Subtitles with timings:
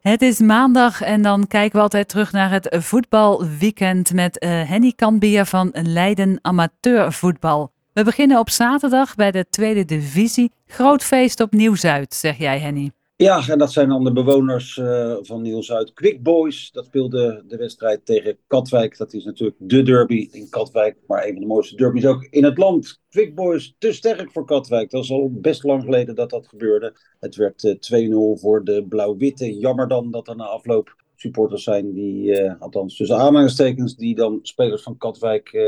[0.00, 4.92] Het is maandag en dan kijken we altijd terug naar het voetbalweekend met uh, Henny
[4.96, 7.72] Kanbier van Leiden Amateurvoetbal.
[7.92, 10.52] We beginnen op zaterdag bij de tweede divisie.
[10.66, 12.90] Groot feest op Nieuw-Zuid, zeg jij Henny.
[13.20, 15.92] Ja, en dat zijn dan de bewoners uh, van Nieuw-Zuid.
[15.92, 18.96] Quick Boys, dat speelde de wedstrijd tegen Katwijk.
[18.96, 22.44] Dat is natuurlijk de derby in Katwijk, maar een van de mooiste derbies ook in
[22.44, 23.00] het land.
[23.08, 24.90] Quick Boys, te sterk voor Katwijk.
[24.90, 26.96] Dat is al best lang geleden dat dat gebeurde.
[27.18, 29.58] Het werd uh, eh, 2-0 voor de Blauw-Witte.
[29.58, 34.38] Jammer dan dat er na afloop supporters zijn die, uh, althans tussen aanhalingstekens, die dan
[34.42, 35.58] spelers van Katwijk...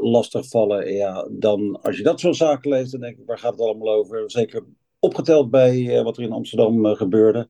[0.00, 0.94] lastig vallen.
[0.94, 3.94] Ja, dan als je dat soort zaken leest, dan denk ik, waar gaat het allemaal
[3.94, 4.30] over?
[4.30, 4.64] Zeker
[5.06, 7.48] opgeteld bij eh, wat er in Amsterdam eh, gebeurde.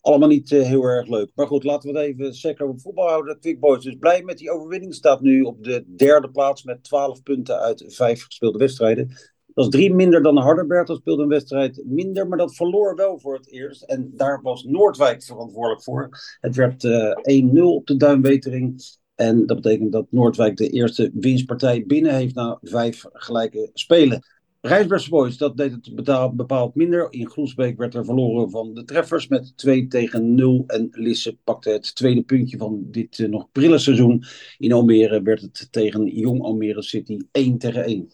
[0.00, 1.30] Allemaal niet eh, heel erg leuk.
[1.34, 3.38] Maar goed, laten we het even zeker voetbal houden.
[3.40, 4.94] Quick Boys is blij met die overwinning.
[4.94, 9.08] Staat nu op de derde plaats met 12 punten uit vijf gespeelde wedstrijden.
[9.54, 10.86] Dat is drie minder dan Hardenberg.
[10.86, 13.82] Dat speelde een wedstrijd minder, maar dat verloor wel voor het eerst.
[13.82, 16.08] En daar was Noordwijk verantwoordelijk voor.
[16.40, 18.82] Het werd uh, 1-0 op de Duinwetering.
[19.14, 24.22] En dat betekent dat Noordwijk de eerste winstpartij binnen heeft na vijf gelijke spelen.
[24.62, 25.94] Rijsbergse Boys, dat deed het
[26.36, 27.06] bepaald minder.
[27.10, 30.64] In Groesbeek werd er verloren van de treffers met 2 tegen 0.
[30.66, 34.24] En Lisse pakte het tweede puntje van dit uh, nog prille seizoen.
[34.58, 38.10] In Almere werd het tegen Jong Almere City 1 tegen 1.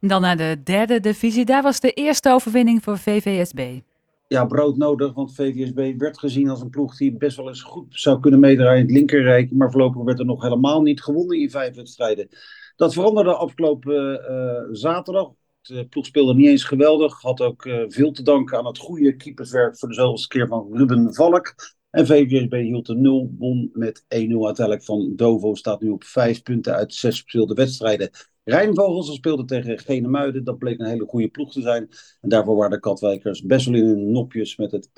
[0.00, 1.44] Dan naar de derde divisie.
[1.44, 3.80] Daar was de eerste overwinning voor VVSB.
[4.28, 7.86] Ja, brood nodig, want VVSB werd gezien als een ploeg die best wel eens goed
[7.88, 9.52] zou kunnen meedraaien in het linkerrijk.
[9.52, 12.28] Maar voorlopig werd er nog helemaal niet gewonnen in vijf wedstrijden.
[12.76, 15.30] Dat veranderde afgelopen uh, zaterdag
[15.62, 17.20] de eh, ploeg speelde niet eens geweldig.
[17.20, 20.68] Had ook uh, veel te danken aan het goede keeperswerk voor de zoveelste keer van
[20.72, 21.54] Ruben Valk.
[21.90, 25.54] En VVSB hield de 0, won met 1-0 uiteindelijk van Dovo.
[25.54, 28.10] Staat nu op 5 punten uit 6 gespeelde wedstrijden.
[28.44, 30.44] Rijnvogels speelde tegen Genemuiden.
[30.44, 31.88] Dat bleek een hele goede ploeg te zijn.
[32.20, 34.90] En daarvoor waren de Katwijkers best wel in hun nopjes met het 1-1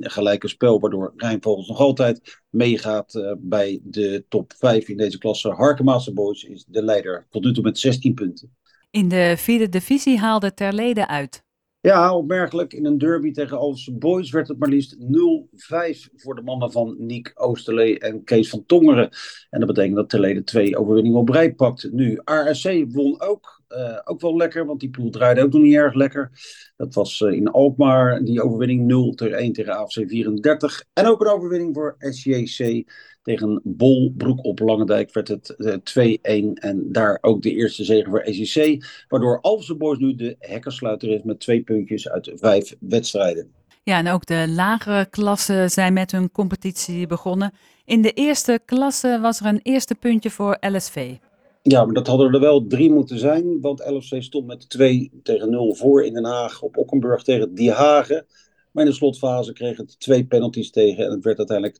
[0.00, 0.80] gelijke spel.
[0.80, 5.48] Waardoor Rijnvogels nog altijd meegaat uh, bij de top 5 in deze klasse.
[5.48, 8.58] Harkemaatse Boys is de leider tot nu toe met 16 punten.
[8.90, 11.42] In de vierde divisie haalde Terlede uit.
[11.80, 12.72] Ja, opmerkelijk.
[12.72, 16.94] In een derby tegen Alphense Boys werd het maar liefst 0-5 voor de mannen van
[16.98, 19.10] Nick Oosterlee en Kees van Tongeren.
[19.50, 21.92] En dat betekent dat Terlede twee overwinningen op rij pakt.
[21.92, 23.59] Nu, ARC won ook.
[23.70, 26.30] Uh, ook wel lekker, want die ploeg draaide ook nog niet erg lekker.
[26.76, 30.84] Dat was uh, in Alkmaar, die overwinning 0 tegen 1 tegen AFC 34.
[30.92, 32.84] En ook een overwinning voor SJC
[33.22, 36.00] tegen Bolbroek op Langendijk werd het 2-1.
[36.22, 38.84] Eh, en daar ook de eerste zege voor SJC.
[39.08, 43.52] Waardoor Alphense Boys nu de hekkersluiter is met twee puntjes uit vijf wedstrijden.
[43.82, 47.52] Ja, en ook de lagere klassen zijn met hun competitie begonnen.
[47.84, 51.16] In de eerste klasse was er een eerste puntje voor LSV.
[51.62, 53.60] Ja, maar dat hadden er wel drie moeten zijn.
[53.60, 57.72] Want LFC stond met 2 tegen 0 voor in Den Haag op Okkenburg tegen Die
[57.72, 58.26] Hagen.
[58.72, 61.78] Maar in de slotfase kreeg het twee penalties tegen en het werd uiteindelijk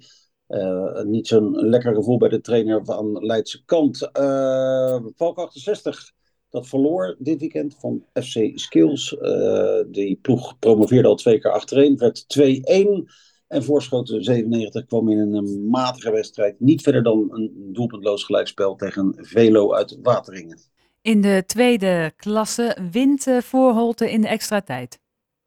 [0.00, 0.06] 2-2.
[0.48, 4.10] Uh, niet zo'n lekker gevoel bij de trainer van Leidse kant.
[4.20, 6.12] Uh, Valk 68,
[6.50, 9.12] dat verloor dit weekend van FC Skills.
[9.12, 13.12] Uh, die ploeg promoveerde al twee keer achtereen, werd 2-1.
[13.48, 16.60] En Voorschoten 97 kwam in een matige wedstrijd.
[16.60, 20.58] Niet verder dan een doelpuntloos gelijkspel tegen Velo uit Wateringen.
[21.02, 24.98] In de tweede klasse wint Voorholte in de extra tijd.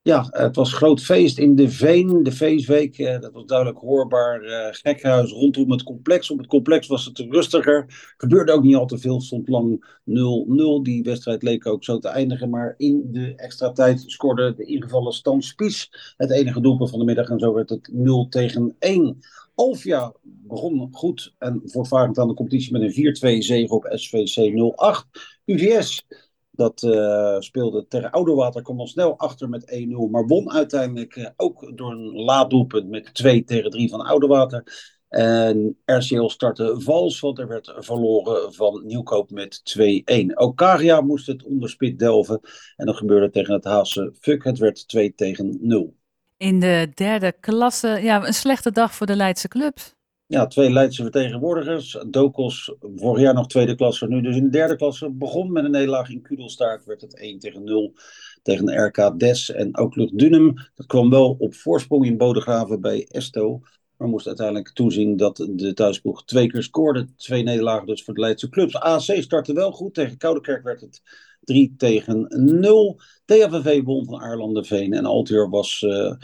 [0.02, 2.98] Ja, het was groot feest in de Veen, de feestweek.
[2.98, 4.44] Eh, dat was duidelijk hoorbaar.
[4.44, 6.32] Uh, gekhuis rondom het complex.
[6.32, 7.86] Op het complex was het rustiger.
[8.18, 9.22] Gebeurde ook niet al te veel.
[9.22, 10.82] Stond lang 0-0.
[10.82, 12.50] Die wedstrijd leek ook zo te eindigen.
[12.50, 17.06] Maar in de extra tijd scoorde de ingevallen Stan Spies het enige doelpunt van de
[17.06, 17.30] middag.
[17.30, 19.20] En zo werd het 0 tegen 1.
[19.56, 25.06] Alfia begon goed en voortvarend aan de competitie met een 4-2 zege op SVC 08.
[25.46, 26.06] UVS
[26.59, 30.09] dat uh, speelde tegen Oudewater, kwam al snel achter met 1-0.
[30.12, 34.64] Maar won uiteindelijk uh, ook door een laat doelpunt met 2 tegen 3 van Oudewater.
[35.09, 40.34] En RCL startte vals, want er werd verloren van Nieuwkoop met 2-1.
[40.34, 42.40] Ook Karia moest het onderspit delven.
[42.76, 44.44] En dat gebeurde tegen het Haase Fuck.
[44.44, 45.96] Het werd 2 tegen 0.
[46.38, 49.97] In de derde klasse, ja, een slechte dag voor de Leidse clubs
[50.29, 51.97] ja, twee Leidse vertegenwoordigers.
[52.08, 55.09] Dokos, vorig jaar nog tweede klasse, nu dus in de derde klasse.
[55.09, 57.93] Begon met een nederlaag in Kudelstaart, werd het 1 tegen 0
[58.41, 59.52] tegen RK Des.
[59.52, 63.61] En ook Lucht Dunham, dat kwam wel op voorsprong in Bodegraven bij Esto.
[63.97, 67.16] Maar moest uiteindelijk toezien dat de thuisploeg twee keer scoorde.
[67.16, 68.75] Twee nederlagen dus voor de Leidse clubs.
[68.75, 71.02] AC startte wel goed, tegen Koudekerk werd het
[71.41, 72.25] 3 tegen
[72.59, 72.99] 0.
[73.25, 76.16] THVV won van Aarlandenveen en Altier was uh, uh,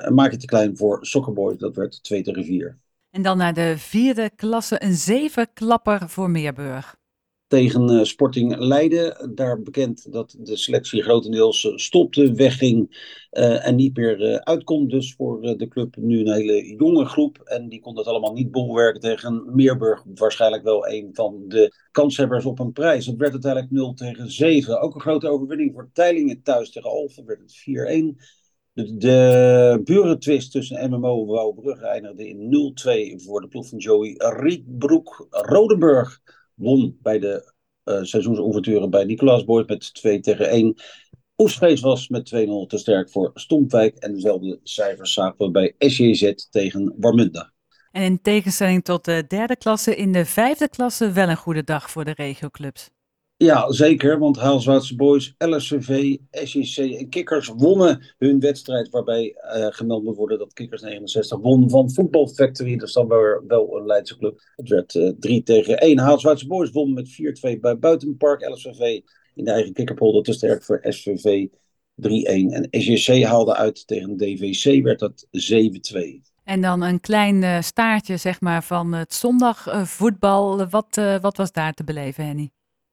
[0.00, 1.58] een maakje te klein voor Soccerboys.
[1.58, 2.78] Dat werd 2 tegen 4.
[3.10, 6.98] En dan naar de vierde klasse, een zevenklapper voor Meerburg.
[7.46, 9.34] tegen Sporting Leiden.
[9.34, 14.90] Daar bekend dat de selectie grotendeels stopte, wegging en niet meer uitkomt.
[14.90, 17.38] Dus voor de club nu een hele jonge groep.
[17.38, 20.04] En die kon dat allemaal niet bolwerken tegen Meerburg.
[20.14, 23.06] Waarschijnlijk wel een van de kanshebbers op een prijs.
[23.06, 24.80] Het werd uiteindelijk 0 tegen 7.
[24.80, 27.54] Ook een grote overwinning voor Teilingen thuis tegen Alphen werd het
[28.16, 28.39] 4-1.
[28.72, 32.72] De, burentwist tussen MMO en Wouwbrugge eindigde in
[33.18, 35.26] 0-2 voor de ploeg van Joey Rietbroek.
[35.30, 36.20] Rodenburg
[36.54, 37.52] won bij de
[37.84, 40.74] uh, bij Nicolaas Boyd met 2 tegen 1.
[41.36, 43.96] Oesgees was met 2-0 te sterk voor Stompwijk.
[43.96, 47.52] En dezelfde cijfers zagen we bij SJZ tegen Warmunda.
[47.90, 51.90] En in tegenstelling tot de derde klasse, in de vijfde klasse wel een goede dag
[51.90, 52.90] voor de regioclubs.
[53.42, 54.18] Ja, zeker.
[54.18, 58.90] Want Haalswaardse Boys, LSVV, SJC en Kikkers wonnen hun wedstrijd.
[58.90, 62.76] Waarbij uh, gemeld moet worden dat Kikkers 69 won van Football Factory.
[62.76, 64.40] Dat is dan wel, wel een Leidse club.
[64.56, 65.98] Het werd uh, eh, 3 tegen 1.
[65.98, 67.08] Haalswaardse Boys won met
[67.56, 68.48] 4-2 bij Buitenpark.
[68.48, 69.00] LSVV
[69.34, 71.52] in de eigen kikkerpolder te sterk voor SVV 3-1.
[71.94, 76.20] En SJC haalde uit tegen DVC, werd dat 7-2.
[76.44, 80.68] En dan een klein uh, staartje zeg maar, van het zondagvoetbal.
[80.68, 82.50] Wat, wat was daar te beleven, Henny?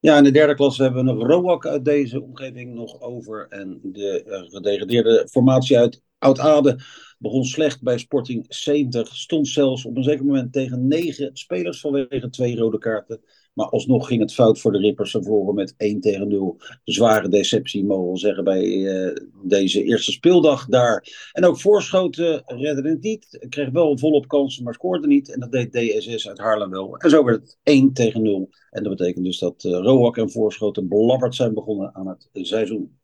[0.08, 3.48] Ja, in de derde klasse hebben we nog Roak uit deze omgeving nog over.
[3.50, 6.80] En de uh, gedegradeerde formatie uit Oud-Ade
[7.18, 9.16] begon slecht bij Sporting 70.
[9.16, 13.22] Stond zelfs op een zeker moment tegen negen spelers vanwege twee rode kaarten.
[13.54, 15.12] Maar alsnog ging het fout voor de Rippers.
[15.12, 16.58] Ze met 1 tegen 0.
[16.84, 21.30] Zware deceptie, mogen we zeggen, bij uh, deze eerste speeldag daar.
[21.32, 23.46] En ook Voorschoten redde het niet.
[23.50, 25.34] Kreeg wel volop kansen, maar scoorde niet.
[25.34, 26.98] En dat deed DSS uit Haarlem wel.
[26.98, 28.50] En zo werd het 1 tegen 0.
[28.70, 32.97] En dat betekent dus dat uh, en Voorschoten belabberd zijn begonnen aan het seizoen.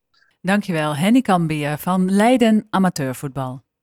[0.46, 3.64] Dankjewel, Henny Kambier van Leiden Amateurvoetbal.